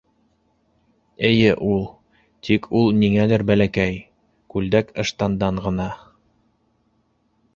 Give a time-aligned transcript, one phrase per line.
[1.27, 1.83] Эйе, ул.
[2.47, 4.01] Тик ул ниңәлер бәләкәй,
[4.55, 5.89] күлдәк-ыштандан ғына.